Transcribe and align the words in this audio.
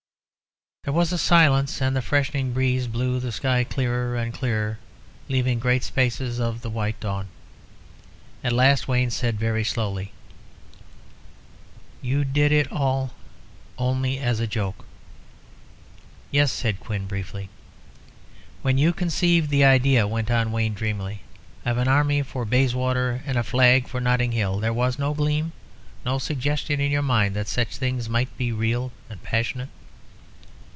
There 0.83 0.93
was 0.95 1.21
silence, 1.21 1.79
and 1.79 1.95
the 1.95 2.01
freshening 2.01 2.53
breeze 2.53 2.87
blew 2.87 3.19
the 3.19 3.31
sky 3.31 3.63
clearer 3.63 4.15
and 4.17 4.33
clearer, 4.33 4.79
leaving 5.29 5.59
great 5.59 5.83
spaces 5.83 6.39
of 6.39 6.63
the 6.63 6.71
white 6.71 6.99
dawn. 6.99 7.27
At 8.43 8.51
last 8.51 8.87
Wayne 8.87 9.11
said, 9.11 9.37
very 9.39 9.63
slowly 9.63 10.11
"You 12.01 12.25
did 12.25 12.51
it 12.51 12.71
all 12.71 13.11
only 13.77 14.17
as 14.17 14.39
a 14.39 14.47
joke?" 14.47 14.83
"Yes," 16.31 16.51
said 16.51 16.79
Quin, 16.79 17.05
briefly. 17.05 17.49
"When 18.63 18.79
you 18.79 18.91
conceived 18.91 19.51
the 19.51 19.63
idea," 19.63 20.07
went 20.07 20.31
on 20.31 20.51
Wayne, 20.51 20.73
dreamily, 20.73 21.21
"of 21.63 21.77
an 21.77 21.87
army 21.87 22.23
for 22.23 22.43
Bayswater 22.43 23.21
and 23.27 23.37
a 23.37 23.43
flag 23.43 23.87
for 23.87 24.01
Notting 24.01 24.31
Hill, 24.31 24.59
there 24.59 24.73
was 24.73 24.97
no 24.97 25.13
gleam, 25.13 25.51
no 26.03 26.17
suggestion 26.17 26.79
in 26.81 26.89
your 26.91 27.03
mind 27.03 27.35
that 27.35 27.47
such 27.47 27.77
things 27.77 28.09
might 28.09 28.35
be 28.35 28.51
real 28.51 28.91
and 29.11 29.21
passionate?" 29.21 29.69